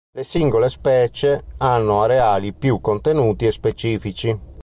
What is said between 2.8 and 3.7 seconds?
contenuti e